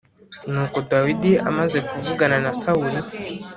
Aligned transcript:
Nuko 0.51 0.77
Dawidi 0.91 1.31
amaze 1.49 1.77
kuvugana 1.89 2.37
na 2.45 2.51
Sawuli 2.61 2.99